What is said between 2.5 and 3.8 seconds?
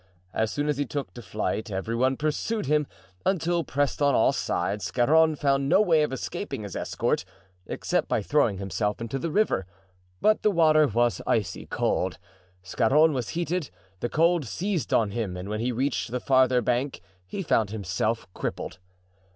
him, until,